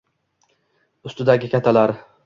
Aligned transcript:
Ustidagi 1.11 1.53
kattalari 1.57 2.03